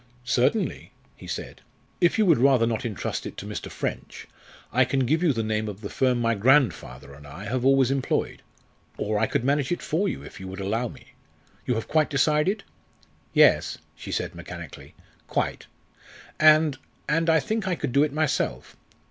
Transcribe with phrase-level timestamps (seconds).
[0.25, 1.61] "Certainly," he said.
[1.99, 3.69] "If you would rather not entrust it to Mr.
[3.69, 4.27] French,
[4.73, 7.91] I can give you the name of the firm my grandfather and I have always
[7.91, 8.41] employed;
[8.97, 11.13] or I could manage it for you if you would allow me.
[11.67, 12.63] You have quite decided?"
[13.31, 14.95] "Yes," she said mechanically,
[15.27, 15.67] "quite.
[16.39, 18.75] And and I think I could do it myself.